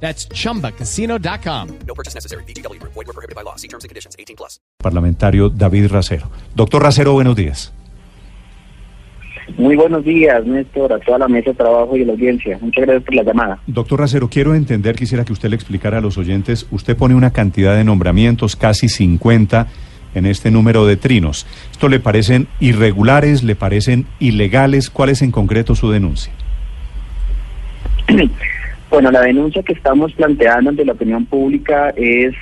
[0.00, 1.68] That's chumbacasino.com.
[1.86, 2.44] No purchase necessary.
[2.44, 2.80] BGW.
[2.82, 3.56] Void were prohibited by law.
[3.56, 4.14] See terms and conditions.
[4.18, 4.60] 18 plus.
[4.78, 6.30] Parlamentario David Racero.
[6.54, 7.72] Doctor Racero, buenos días.
[9.56, 12.58] Muy buenos días, Néstor, a toda la mesa de trabajo y la audiencia.
[12.60, 13.58] Muchas gracias por la llamada.
[13.66, 17.32] Doctor Racero, quiero entender, quisiera que usted le explicara a los oyentes, usted pone una
[17.32, 19.68] cantidad de nombramientos, casi 50
[20.14, 21.46] en este número de trinos.
[21.70, 24.90] ¿Esto le parecen irregulares, le parecen ilegales?
[24.90, 26.32] ¿Cuál es en concreto su denuncia?
[28.90, 32.34] Bueno, la denuncia que estamos planteando ante la opinión pública es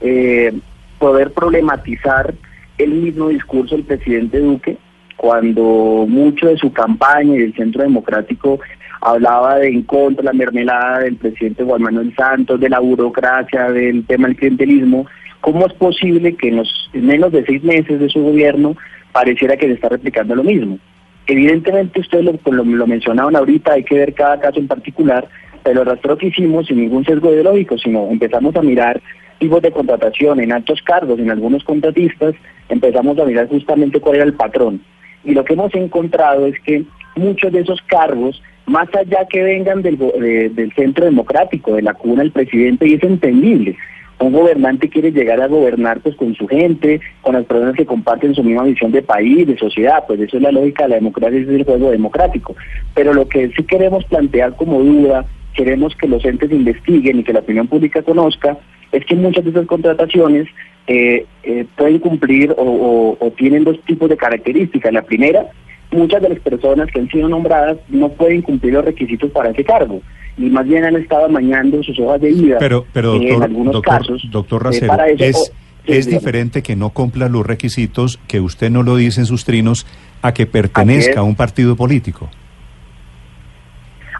[0.00, 0.52] eh,
[0.98, 2.34] poder problematizar
[2.78, 4.78] el mismo discurso del presidente Duque
[5.16, 8.60] cuando mucho de su campaña y del Centro Democrático
[9.00, 14.06] hablaba de en contra la mermelada del presidente Juan Manuel Santos, de la burocracia, del
[14.06, 15.06] tema del clientelismo,
[15.40, 18.76] ¿cómo es posible que en los en menos de seis meses de su gobierno
[19.12, 20.78] pareciera que se está replicando lo mismo?
[21.26, 25.28] Evidentemente ustedes lo, lo, lo mencionaban ahorita, hay que ver cada caso en particular,
[25.62, 29.00] pero el rastreo que hicimos sin ningún sesgo ideológico, sino empezamos a mirar
[29.38, 32.34] tipos de contratación en altos cargos, en algunos contratistas,
[32.68, 34.80] empezamos a mirar justamente cuál era el patrón.
[35.24, 36.84] Y lo que hemos encontrado es que
[37.16, 41.94] muchos de esos cargos, más allá que vengan del, de, del centro democrático, de la
[41.94, 43.76] cuna del presidente, y es entendible,
[44.20, 48.34] un gobernante quiere llegar a gobernar pues con su gente, con las personas que comparten
[48.34, 51.38] su misma visión de país, de sociedad, pues eso es la lógica de la democracia,
[51.38, 52.56] es el juego democrático.
[52.94, 55.24] Pero lo que sí queremos plantear como duda,
[55.58, 58.56] queremos que los entes investiguen y que la opinión pública conozca,
[58.92, 60.46] es que muchas de esas contrataciones
[60.86, 64.92] eh, eh, pueden cumplir o, o, o tienen dos tipos de características.
[64.92, 65.46] La primera,
[65.90, 69.64] muchas de las personas que han sido nombradas no pueden cumplir los requisitos para ese
[69.64, 70.00] cargo
[70.38, 73.42] y más bien han estado amañando sus hojas de vida Pero, pero eh, doctor, en
[73.42, 74.22] algunos doctor, casos.
[74.30, 75.54] doctor eh, Racero, para eso- es, oh,
[75.86, 79.44] sí, es diferente que no cumpla los requisitos, que usted no lo dice en sus
[79.44, 79.84] trinos,
[80.22, 82.30] a que pertenezca a un partido político.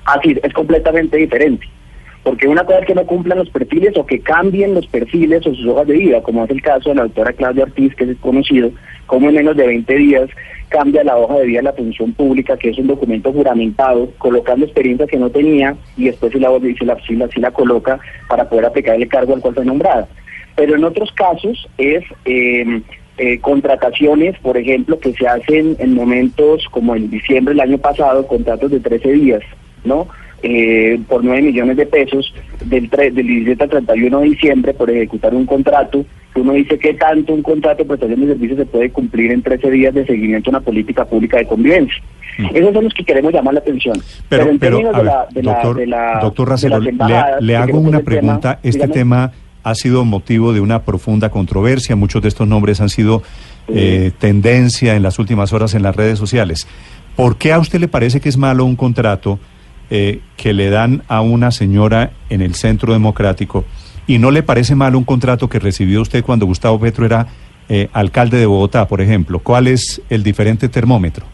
[0.09, 1.67] Así, es completamente diferente.
[2.23, 5.55] Porque una cosa es que no cumplan los perfiles o que cambien los perfiles o
[5.55, 8.17] sus hojas de vida, como es el caso de la doctora Claudia Ortiz, que es
[8.19, 8.71] conocido,
[9.07, 10.31] como en menos de 20 días
[10.71, 14.65] cambia la hoja de vida de la función pública, que es un documento juramentado, colocando
[14.65, 17.99] experiencias que no tenía y después sí la, sí la, sí la, sí la coloca
[18.29, 20.09] para poder aplicar el cargo al cual fue nombrada.
[20.57, 22.83] Pero en otros casos es eh,
[23.19, 28.27] eh, contrataciones, por ejemplo, que se hacen en momentos como en diciembre del año pasado,
[28.27, 29.43] contratos de 13 días,
[29.88, 30.06] ¿no?
[30.43, 32.32] Eh, por 9 millones de pesos
[32.65, 36.04] del, del 17 al 31 de diciembre por ejecutar un contrato.
[36.37, 39.69] Uno dice que tanto un contrato de prestación de servicios se puede cumplir en 13
[39.72, 42.00] días de seguimiento a una política pública de convivencia.
[42.54, 44.00] Esos son los que queremos llamar la atención.
[44.28, 46.78] Pero, en pero, términos de ver, la- de la- doctor, de la- doctor Racero,
[47.41, 48.59] le, hago una tema, pregunta.
[48.62, 48.93] este dígame.
[48.94, 49.32] tema
[49.65, 51.97] ha sido motivo de una profunda controversia.
[51.97, 53.25] Muchos de estos nombres han sido
[53.66, 56.69] eh, tendencia en las últimas horas en las redes sociales.
[57.16, 59.41] ¿Por qué a usted le parece que es malo un contrato
[59.91, 63.65] eh, que le dan a una señora en el Centro Democrático
[64.06, 67.26] y no le parece malo un contrato que recibió usted cuando Gustavo Petro era
[67.69, 69.38] eh, alcalde de Bogotá, por ejemplo?
[69.41, 71.27] ¿Cuál es el diferente termómetro?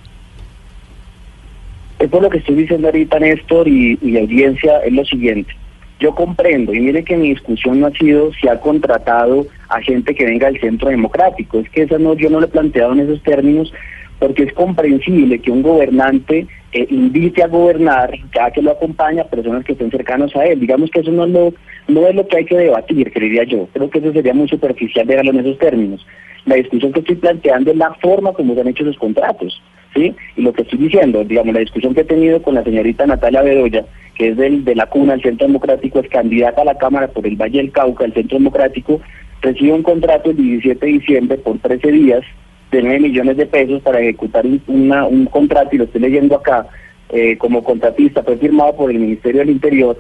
[2.00, 5.54] Es por lo que estoy diciendo ahorita, Néstor, y, y audiencia, es lo siguiente.
[6.00, 10.12] Yo comprendo, y mire que mi discusión no ha sido si ha contratado a gente
[10.14, 11.60] que venga del centro democrático.
[11.60, 13.72] Es que eso no, yo no lo he planteado en esos términos,
[14.18, 19.28] porque es comprensible que un gobernante eh, invite a gobernar, ya que lo acompaña a
[19.28, 20.60] personas que estén cercanos a él.
[20.60, 21.54] Digamos que eso no es lo,
[21.88, 23.68] no es lo que hay que debatir, creería yo.
[23.72, 26.06] Creo que eso sería muy superficial verlo en esos términos.
[26.46, 29.62] La discusión que estoy planteando es la forma como se han hecho los contratos.
[29.94, 30.14] ¿sí?
[30.36, 33.42] Y lo que estoy diciendo, digamos, la discusión que he tenido con la señorita Natalia
[33.42, 33.84] Bedoya,
[34.16, 37.26] que es del, de la cuna del Centro Democrático, es candidata a la Cámara por
[37.26, 39.00] el Valle del Cauca, el Centro Democrático,
[39.40, 42.24] recibe un contrato el 17 de diciembre por 13 días
[42.70, 46.36] de 9 millones de pesos para ejecutar un, una, un contrato, y lo estoy leyendo
[46.36, 46.66] acá,
[47.10, 49.96] eh, como contratista, fue firmado por el Ministerio del Interior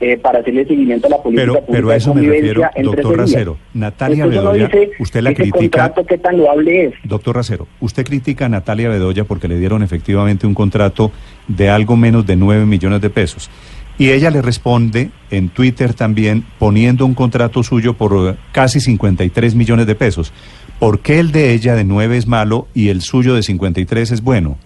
[0.00, 2.62] eh, para hacerle seguimiento a la política Pero, pública pero a de eso me refiero,
[2.62, 3.16] doctor 13 días.
[3.18, 3.56] Racero.
[3.74, 5.58] Natalia Entonces, Bedoya, dice, usted la critica.
[5.58, 6.94] contrato qué tan loable es?
[7.04, 11.12] Doctor Racero, usted critica a Natalia Bedoya porque le dieron efectivamente un contrato
[11.48, 13.50] de algo menos de 9 millones de pesos.
[13.96, 19.86] Y ella le responde en Twitter también poniendo un contrato suyo por casi 53 millones
[19.86, 20.32] de pesos.
[20.78, 24.22] ¿Por qué el de ella de 9 es malo y el suyo de 53 es
[24.22, 24.58] bueno?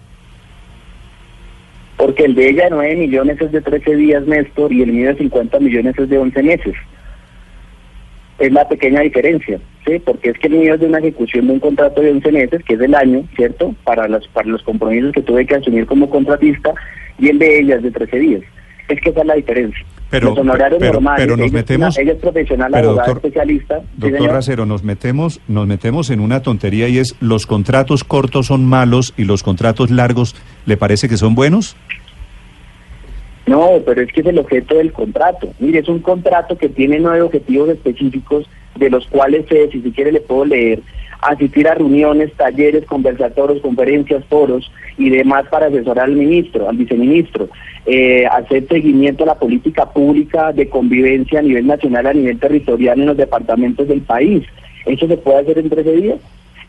[1.97, 5.09] Porque el de ella de 9 millones es de 13 días, Néstor, y el mío
[5.09, 6.75] de 50 millones es de 11 meses.
[8.39, 9.99] es la pequeña diferencia, ¿sí?
[9.99, 12.63] Porque es que el mío es de una ejecución de un contrato de 11 meses,
[12.63, 13.75] que es del año, ¿cierto?
[13.83, 16.73] Para los, para los compromisos que tuve que asumir como contratista,
[17.17, 18.41] y el de ella es de 13 días.
[18.87, 19.85] Es que esa es la diferencia.
[20.09, 23.25] Pero, los honorarios pero, normales, pero nos metemos, una- ella es profesional, pero, abogada doctor-
[23.29, 23.79] especialista.
[23.79, 24.33] ¿sí, Doctor señor?
[24.33, 29.13] Racero, nos metemos, nos metemos en una tontería y es los contratos cortos son malos
[29.17, 30.35] y los contratos largos
[30.65, 31.75] le parece que son buenos.
[33.45, 35.51] No, pero es que es el objeto del contrato.
[35.59, 39.91] Mire, es un contrato que tiene nueve objetivos específicos, de los cuales, eh, si se
[39.91, 40.81] quiere, le puedo leer.
[41.21, 47.49] Asistir a reuniones, talleres, conversatorios, conferencias, foros y demás para asesorar al ministro, al viceministro.
[47.85, 52.99] Eh, hacer seguimiento a la política pública de convivencia a nivel nacional, a nivel territorial
[52.99, 54.43] en los departamentos del país.
[54.85, 56.19] Eso se puede hacer en 13 días.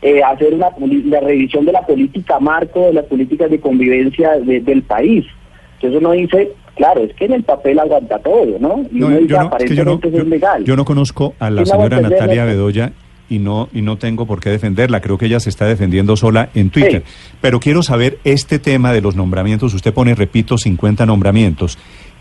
[0.02, 0.68] Eh, hacer una,
[1.06, 5.26] la revisión de la política marco, de las políticas de convivencia de- del país.
[5.74, 8.84] Entonces uno dice, claro, es que en el papel aguanta todo, ¿no?
[8.90, 10.64] Y No, uno dice, yo, no, es que yo, no, aparentemente eso yo- es legal.
[10.64, 12.44] yo no conozco a la señora Natalia.
[12.46, 12.92] Bedoya
[13.30, 15.00] y no, y no tengo por qué defenderla.
[15.00, 17.04] Creo que ella se está defendiendo sola en Twitter.
[17.06, 17.36] Sí.
[17.40, 19.72] Pero quiero saber este tema de los nombramientos.
[19.72, 21.78] Usted pone, repito, 50 nombramientos.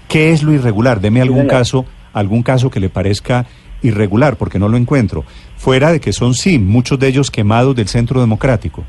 [0.07, 1.01] ¿Qué es lo irregular?
[1.01, 3.47] Deme algún caso, algún caso que le parezca
[3.81, 5.25] irregular, porque no lo encuentro.
[5.57, 8.85] Fuera de que son, sí, muchos de ellos quemados del Centro Democrático.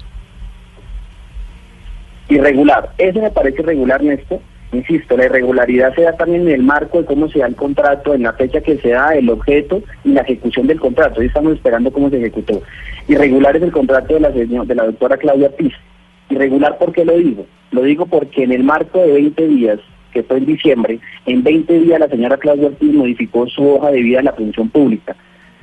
[2.29, 2.93] Irregular.
[2.99, 4.41] Eso me parece irregular, Néstor.
[4.73, 8.15] Insisto, la irregularidad se da también en el marco de cómo se da el contrato,
[8.15, 11.21] en la fecha que se da, el objeto y la ejecución del contrato.
[11.21, 12.63] Hoy estamos esperando cómo se ejecutó.
[13.09, 15.73] Irregular es el contrato de la, de la doctora Claudia Piz.
[16.29, 17.47] Irregular, ¿por qué lo digo?
[17.73, 19.81] Lo digo porque en el marco de 20 días,
[20.13, 24.03] que fue en diciembre, en 20 días la señora Claudia Ortiz modificó su hoja de
[24.03, 25.17] vida en la función pública.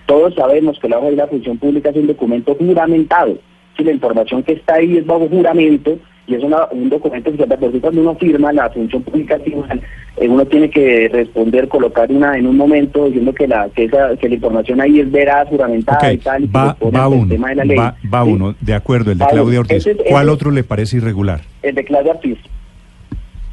[0.06, 3.38] Todos sabemos que la hoja de la función pública es un documento juramentado.
[3.78, 7.38] Si la información que está ahí es bajo juramento y es una- un documento que
[7.48, 9.82] por cuando uno firma la función pública final,
[10.18, 14.16] eh, uno tiene que responder, colocar una en un momento diciendo que la que esa
[14.18, 17.50] que la información ahí es veraz, juramentada y tal, y va, va el uno, tema
[17.50, 17.78] de la ley.
[17.78, 18.32] va, va ¿sí?
[18.32, 19.32] uno, de acuerdo, el de Va.
[19.32, 19.78] Claudia Ortiz.
[19.78, 21.42] Ese ¿Cuál ese- otro le parece irregular?
[21.64, 22.38] el de Claudia Ortiz.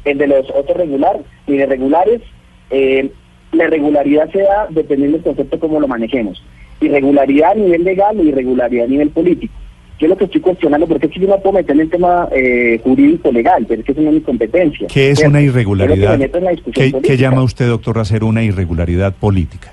[0.03, 1.17] El de los otros regular
[1.47, 2.21] y de regulares,
[2.69, 3.09] eh,
[3.53, 6.43] la irregularidad se da dependiendo del concepto cómo lo manejemos.
[6.81, 9.53] Irregularidad a nivel legal o irregularidad a nivel político.
[9.97, 12.27] Yo lo que estoy cuestionando, porque es que yo no puedo meter en el tema
[12.31, 14.87] eh, jurídico legal, pero es que eso no es mi competencia.
[14.87, 16.19] ¿Qué es una que irregularidad?
[16.19, 19.71] discusión ¿Qué, qué llama usted, doctor Racero, una irregularidad política?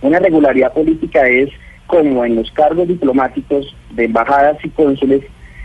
[0.00, 1.50] Una irregularidad política es
[1.86, 5.22] como en los cargos diplomáticos de embajadas y cónsules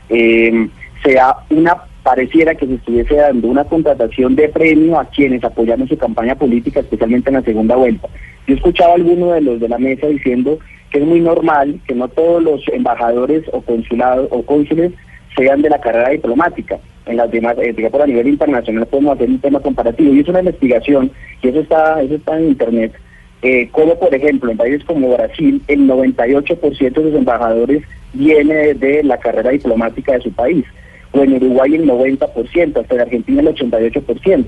[0.10, 0.68] eh,
[1.04, 5.88] se da una pareciera que se estuviese dando una contratación de premio a quienes apoyaron
[5.88, 8.08] su campaña política, especialmente en la segunda vuelta.
[8.48, 10.60] Yo escuchaba a alguno de los de la mesa diciendo
[10.92, 14.92] que es muy normal que no todos los embajadores o consulados o cónsules
[15.36, 16.80] sean de la carrera diplomática.
[17.06, 20.28] En las demás, eh, digamos, a nivel internacional podemos hacer un tema comparativo y es
[20.28, 22.94] una investigación y eso está, eso está en internet.
[23.42, 27.84] Eh, como por ejemplo en países como Brasil, el 98% de los embajadores
[28.14, 30.66] viene de la carrera diplomática de su país,
[31.12, 34.46] o en Uruguay el 90%, hasta en Argentina el 88%.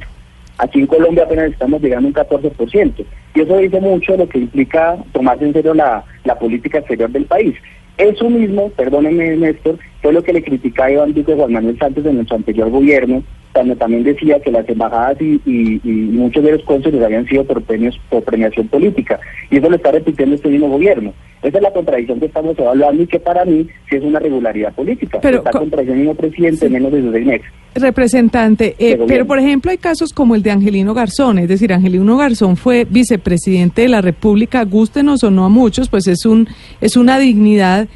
[0.58, 3.06] Aquí en Colombia apenas estamos llegando a un 14%.
[3.34, 7.26] Y eso dice mucho lo que implica tomarse en serio la, la política exterior del
[7.26, 7.56] país.
[7.98, 12.16] Eso mismo, perdónenme Néstor, fue lo que le criticaba Iván Duque Juan Manuel Santos en
[12.16, 16.64] nuestro anterior gobierno, cuando también decía que las embajadas y, y- y muchos de los
[16.64, 19.20] cónsules habían sido por premios por premiación política.
[19.50, 21.14] Y eso lo está repitiendo este mismo gobierno.
[21.44, 24.74] Esa es la contradicción que estamos evaluando y que para mí sí es una regularidad
[24.74, 25.20] política.
[25.22, 27.48] Pero está co- contradiciendo mismo presidente en menos de sus seis meses.
[27.76, 29.06] Representante, eh, gobierno.
[29.08, 32.86] pero por ejemplo hay casos como el de Angelino Garzón, es decir, Angelino Garzón fue
[32.90, 36.48] vicepresidente de la República, gústenos o no a muchos, pues es un
[36.80, 37.88] es una dignidad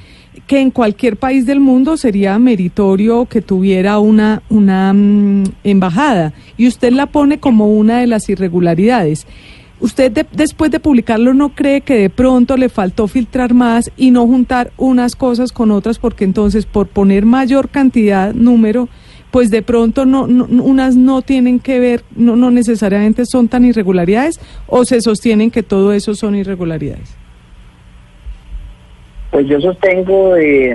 [0.47, 6.67] que en cualquier país del mundo sería meritorio que tuviera una una mm, embajada y
[6.67, 9.25] usted la pone como una de las irregularidades.
[9.79, 14.11] ¿Usted de- después de publicarlo no cree que de pronto le faltó filtrar más y
[14.11, 18.87] no juntar unas cosas con otras porque entonces por poner mayor cantidad, número,
[19.31, 23.65] pues de pronto no, no- unas no tienen que ver, no, no necesariamente son tan
[23.65, 27.09] irregularidades o se sostienen que todo eso son irregularidades?
[29.35, 30.73] Pues yo sostengo, eh,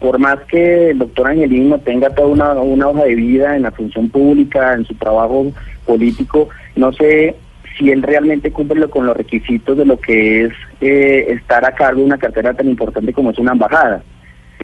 [0.00, 3.70] por más que el doctor Angelino tenga toda una, una hoja de vida en la
[3.70, 5.52] función pública, en su trabajo
[5.84, 7.36] político, no sé
[7.76, 12.00] si él realmente cumple con los requisitos de lo que es eh, estar a cargo
[12.00, 14.02] de una cartera tan importante como es una embajada.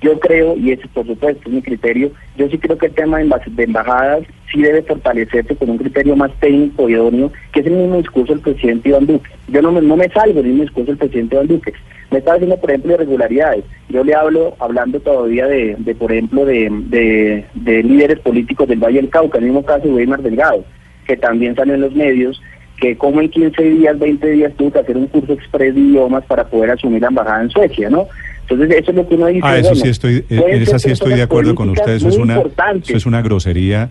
[0.00, 3.18] Yo creo, y ese por supuesto es mi criterio, yo sí creo que el tema
[3.18, 7.72] de embajadas sí debe fortalecerse con un criterio más técnico y idóneo, que es el
[7.72, 9.30] mismo discurso del presidente Iván Duque.
[9.48, 11.72] Yo no me, no me salgo del mismo discurso del presidente Iván Duque.
[12.10, 13.64] Me está diciendo, por ejemplo, irregularidades.
[13.88, 18.78] Yo le hablo, hablando todavía de, de por ejemplo, de, de, de líderes políticos del
[18.78, 20.64] Valle del Cauca, el mismo caso de Weimar Delgado,
[21.06, 22.40] que también salió en los medios,
[22.80, 26.24] que como en 15 días, 20 días tuvo que hacer un curso express de idiomas
[26.24, 28.06] para poder asumir la embajada en Suecia, ¿no?
[28.50, 29.40] Entonces eso es lo que uno dice.
[29.42, 31.92] Ah, eso bueno, sí estoy, eh, en esa sí estoy de acuerdo con usted.
[31.94, 32.38] Eso es una,
[32.82, 33.90] eso es una grosería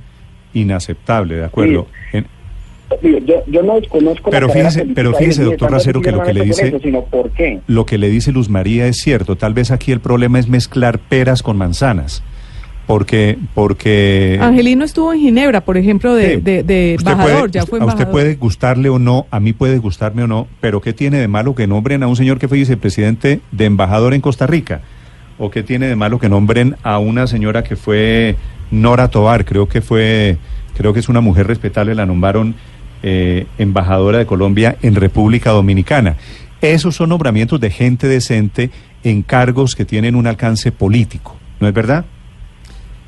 [0.53, 1.87] inaceptable, de acuerdo.
[2.13, 2.25] En-
[3.25, 6.43] Yo, yo no desconozco Pero la fíjese- pero fíjese, doctor Racero, que lo que le
[6.45, 7.59] dice- eso, sino por qué.
[7.67, 9.35] Lo que le dice Luz María es cierto.
[9.35, 12.23] Tal vez aquí el problema es mezclar peras con manzanas.
[12.87, 16.41] Porque, porque Angelino estuvo en Ginebra, por ejemplo, de, Sí.
[16.41, 18.11] de, de embajador, puede- ya fue a usted embajador.
[18.11, 21.53] puede gustarle o no, a mí puede gustarme o no, pero ¿qué tiene de malo
[21.53, 24.79] que nombren a un señor que fue vicepresidente de embajador en Costa Rica?
[25.37, 28.37] ¿O qué tiene de malo que nombren a una señora que fue
[28.71, 29.43] Nora Tobar?
[29.43, 30.37] Creo que fue,
[30.77, 32.55] creo que es una mujer respetable, la nombraron
[33.03, 36.15] eh, embajadora de Colombia en República Dominicana.
[36.61, 38.71] Esos son nombramientos de gente decente
[39.03, 42.05] en cargos que tienen un alcance político, ¿no es verdad?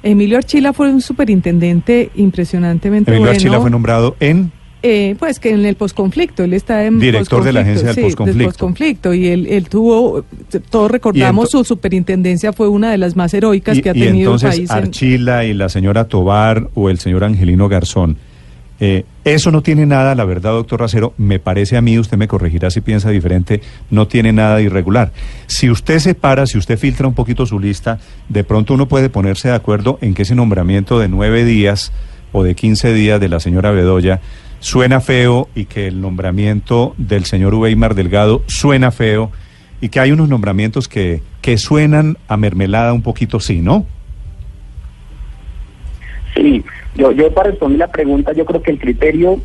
[0.03, 3.35] Emilio Archila fue un superintendente impresionantemente Emilio bueno.
[3.35, 4.51] Archila fue nombrado en
[4.81, 8.01] Eh, pues que en el posconflicto, él está en Director de la agencia del sí,
[8.03, 8.45] posconflicto.
[8.51, 10.23] posconflicto, y él, él tuvo,
[10.69, 13.99] todos recordamos, Y su superintendencia fue una de las más heroicas Y, que ha y
[13.99, 14.69] tenido entonces el país.
[14.71, 18.15] en- Archila y la señora Tobar o el señor Angelino Garzón.
[18.79, 22.27] eh, eso no tiene nada, la verdad, doctor Racero, me parece a mí, usted me
[22.27, 25.11] corregirá si piensa diferente, no tiene nada de irregular.
[25.47, 29.09] Si usted se para, si usted filtra un poquito su lista, de pronto uno puede
[29.09, 31.91] ponerse de acuerdo en que ese nombramiento de nueve días
[32.31, 34.21] o de quince días de la señora Bedoya
[34.59, 39.31] suena feo y que el nombramiento del señor Uweimar Delgado suena feo
[39.81, 43.85] y que hay unos nombramientos que, que suenan a mermelada un poquito sí, ¿no?
[46.35, 46.63] Sí,
[46.95, 49.39] yo, yo para responder la pregunta, yo creo que el criterio,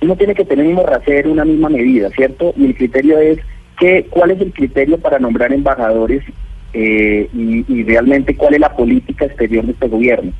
[0.00, 2.52] uno tiene que tener un rasero, una misma medida, ¿cierto?
[2.56, 3.38] Y el criterio es
[3.78, 6.22] que, cuál es el criterio para nombrar embajadores
[6.74, 10.32] eh, y, realmente cuál es la política exterior de este gobierno.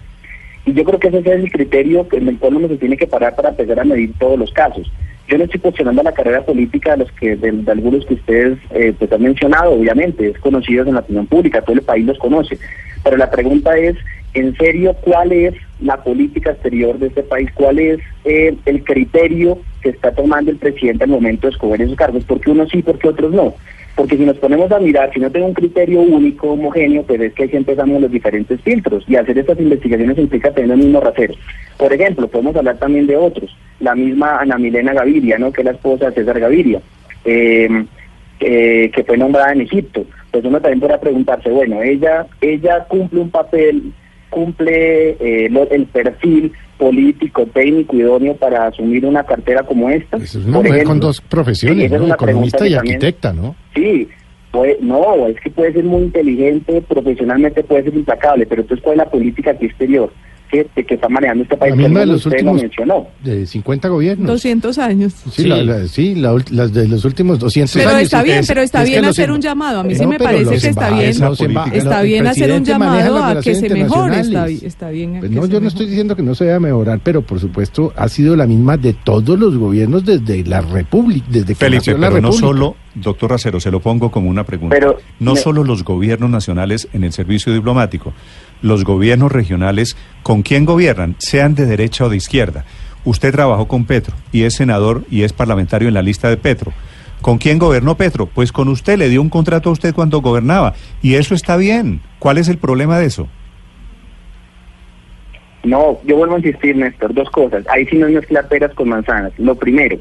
[0.65, 3.07] Y yo creo que ese es el criterio en el cual uno se tiene que
[3.07, 4.91] parar para empezar a medir todos los casos.
[5.29, 8.59] Yo no estoy cuestionando la carrera política de los que de, de algunos que ustedes
[8.71, 12.19] eh, pues han mencionado, obviamente, es conocidos en la opinión pública, todo el país los
[12.19, 12.59] conoce.
[13.03, 13.97] Pero la pregunta es,
[14.35, 17.51] en serio, ¿cuál es la política exterior de este país?
[17.55, 21.97] ¿Cuál es eh, el criterio que está tomando el presidente al momento de escoger esos
[21.97, 22.25] cargos?
[22.25, 23.55] ¿Por qué unos sí, por qué otros no?
[23.95, 27.35] Porque si nos ponemos a mirar, si no tengo un criterio único, homogéneo, pues es
[27.35, 29.05] que ahí empezamos los diferentes filtros.
[29.07, 31.35] Y hacer estas investigaciones implica tener el mismo rasero.
[31.77, 33.55] Por ejemplo, podemos hablar también de otros.
[33.81, 35.53] La misma Ana Milena Gaviria, ¿no?
[35.53, 36.81] que es la esposa de César Gaviria,
[37.27, 37.85] eh,
[38.41, 40.07] eh, que fue nombrada en Egipto.
[40.31, 43.93] Pues uno también podrá preguntarse, bueno, ella, ella cumple un papel,
[44.33, 50.17] cumple eh, lo- el perfil político, técnico, idóneo para asumir una cartera como esta.
[50.17, 50.89] Pues es una Por mujer ejemplo.
[50.91, 52.05] con dos Sí, profesiones, es ¿no?
[52.07, 53.55] una Economista y también- arquitecta, ¿no?
[53.77, 54.09] Sí,
[54.51, 58.95] puede, no, es que puede ser muy inteligente, profesionalmente puede ser implacable, pero entonces cuál
[58.95, 60.13] es la política aquí exterior
[60.53, 63.07] que, que está manejando este país, La misma de los usted lo últimos mencionó.
[63.25, 64.27] de 50 gobiernos.
[64.29, 65.15] 200 años.
[65.33, 68.03] Sí, la- la- sí, la ult- las de los últimos 200 Pero años.
[68.03, 69.81] está bien, Es- pero está es bien hacer em- un llamado.
[69.81, 71.11] A mí No, sí me pero parece que está bien.
[71.73, 74.21] Está bien hacer un llamado a que se mejore.
[74.21, 75.19] Está, está bien.
[75.21, 75.69] Pues que no, se yo no mejore.
[75.69, 78.93] estoy diciendo que no se deba mejorar, pero por supuesto ha sido la misma de
[78.93, 82.39] todos los gobiernos desde la República, desde que Felipe, la pero no República.
[82.47, 84.75] solo, doctor Racero, se lo pongo como una pregunta.
[84.79, 88.13] Pero, no me- solo los gobiernos nacionales en el servicio diplomático,
[88.63, 91.17] los gobiernos regionales, ¿con quién gobiernan?
[91.19, 92.65] Sean de derecha o de izquierda.
[93.05, 96.73] Usted trabajó con Petro y es senador y es parlamentario en la lista de Petro.
[97.21, 98.27] ¿Con quién gobernó Petro?
[98.27, 100.75] Pues con usted, le dio un contrato a usted cuando gobernaba.
[101.03, 102.01] Y eso está bien.
[102.19, 103.29] ¿Cuál es el problema de eso?
[105.65, 107.65] No, yo vuelvo a insistir, Néstor, dos cosas.
[107.69, 109.33] Ahí sí no es mezclar peras con manzanas.
[109.39, 109.99] Lo primero,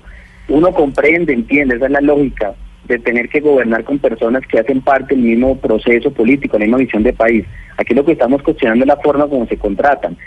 [0.48, 2.56] uno comprende, entiende, esa es la lógica
[2.92, 6.78] de tener que gobernar con personas que hacen parte del mismo proceso político, la misma
[6.78, 7.46] visión de país.
[7.78, 10.18] Aquí lo que estamos cuestionando es la forma como se contratan.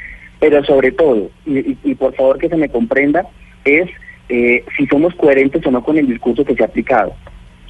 [0.40, 3.26] Pero sobre todo, y, y- y por favor que se me comprenda,
[3.64, 3.88] es
[4.28, 7.14] eh, si somos coherentes o no con el discurso que se ha aplicado.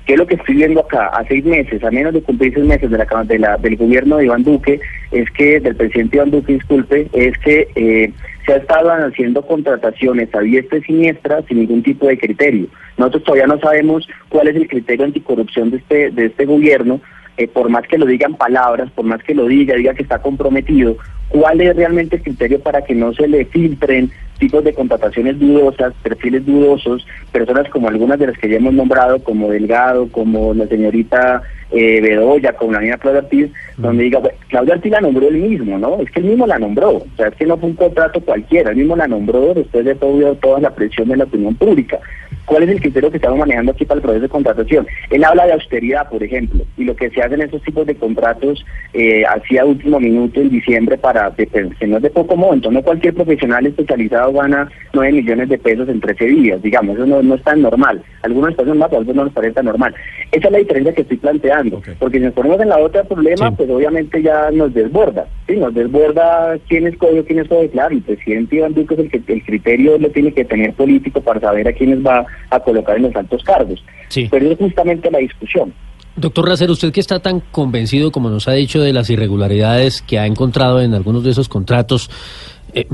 [0.06, 1.06] ¿Qué es lo que estoy viendo acá?
[1.06, 4.16] A seis meses, a menos de cumplir seis meses de la, de la- del gobierno
[4.18, 4.78] de Iván Duque,
[5.12, 8.10] es que, del presidente Iván Duque, disculpe, es que eh,
[8.44, 12.66] se ha estado haciendo contrataciones a diestra y siniestra sin ningún tipo de criterio.
[12.96, 17.00] Nosotros todavía no sabemos cuál es el criterio anticorrupción de este, de este gobierno,
[17.36, 20.20] eh, por más que lo digan palabras, por más que lo diga, diga que está
[20.20, 20.96] comprometido,
[21.28, 24.10] cuál es realmente el criterio para que no se le filtren
[24.44, 29.18] tipos de contrataciones dudosas, perfiles dudosos, personas como algunas de las que ya hemos nombrado,
[29.20, 34.36] como Delgado, como la señorita eh, Bedoya, con la niña Claudia Ortiz, donde diga, bueno,
[34.48, 35.98] Claudia Ortiz la nombró él mismo, ¿no?
[36.00, 38.70] Es que él mismo la nombró, o sea, es que no fue un contrato cualquiera,
[38.70, 42.00] él mismo la nombró después de todo, toda la presión de la opinión pública.
[42.44, 44.86] ¿Cuál es el criterio que estamos manejando aquí para el proceso de contratación?
[45.10, 47.94] Él habla de austeridad, por ejemplo, y lo que se hace en esos tipos de
[47.94, 52.70] contratos eh, hacía último minuto en diciembre para de, que no es de poco monto,
[52.70, 57.22] no cualquier profesional especializado gana 9 millones de pesos en 13 días, digamos, eso no,
[57.22, 58.02] no es tan normal.
[58.22, 59.94] Algunos están más, otros no les parece tan normal.
[60.30, 63.50] Esa es la diferencia que estoy planteando, porque si nos ponemos en la otra problema,
[63.52, 65.56] pues obviamente ya nos desborda, ¿sí?
[65.56, 69.10] Nos desborda quién es código, quién es código, claro, el presidente Iván Duque es el
[69.10, 72.96] que el criterio lo tiene que tener político para saber a quiénes va a colocar
[72.96, 73.84] en los altos cargos.
[74.08, 74.28] Sí.
[74.30, 75.72] Pero es justamente la discusión.
[76.16, 80.18] Doctor Racer, usted que está tan convencido, como nos ha dicho, de las irregularidades que
[80.20, 82.08] ha encontrado en algunos de esos contratos,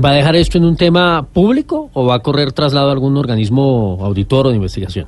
[0.03, 3.17] ¿va a dejar esto en un tema público o va a correr traslado a algún
[3.17, 5.07] organismo auditor o de investigación?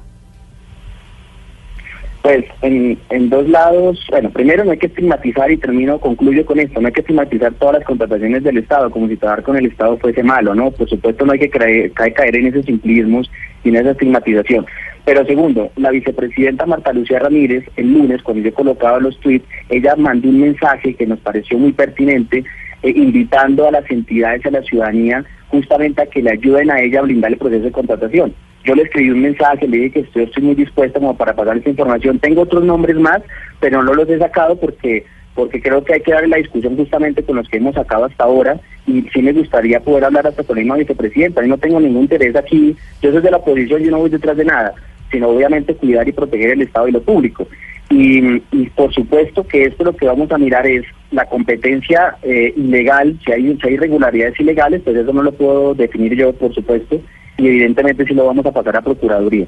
[2.24, 6.58] Pues en, en dos lados, bueno, primero no hay que estigmatizar y termino, concluyo con
[6.58, 9.66] esto, no hay que estigmatizar todas las contrataciones del Estado como si trabajar con el
[9.66, 10.72] Estado fuese malo, ¿no?
[10.72, 13.30] Por supuesto no hay que caer, caer en esos simplismos
[13.66, 14.66] y en esa estigmatización.
[15.04, 19.98] Pero segundo, la vicepresidenta Marta Lucía Ramírez, el lunes, cuando yo colocaba los tweets, ella
[19.98, 22.46] mandó un mensaje que nos pareció muy pertinente,
[22.84, 27.00] eh, invitando a las entidades, a la ciudadanía, justamente a que le ayuden a ella
[27.00, 28.34] a blindar el proceso de contratación.
[28.66, 31.70] Yo le escribí un mensaje, le dije que estoy, muy dispuesta como para pasar esa
[31.70, 32.20] información.
[32.20, 33.22] Tengo otros nombres más,
[33.60, 37.24] pero no los he sacado porque porque creo que hay que darle la discusión justamente
[37.24, 40.56] con los que hemos sacado hasta ahora y sí me gustaría poder hablar hasta con
[40.56, 41.42] la misma vicepresidenta.
[41.42, 44.38] Yo no tengo ningún interés aquí, yo soy de la oposición, yo no voy detrás
[44.38, 44.76] de nada,
[45.12, 47.48] sino obviamente cuidar y proteger el Estado y lo público.
[47.94, 52.52] Y, y por supuesto que esto lo que vamos a mirar es la competencia eh,
[52.58, 56.54] ilegal, si hay, si hay irregularidades ilegales, pues eso no lo puedo definir yo, por
[56.56, 57.00] supuesto,
[57.38, 59.46] y evidentemente sí lo vamos a pasar a Procuraduría.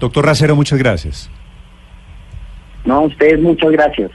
[0.00, 1.30] Doctor Racero, muchas gracias.
[2.86, 4.10] No, a ustedes muchas gracias.